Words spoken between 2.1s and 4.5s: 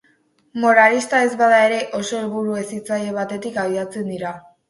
helburu hezitzaile batetik abiatzen dira.